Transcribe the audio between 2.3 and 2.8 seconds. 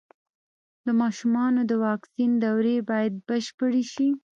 دورې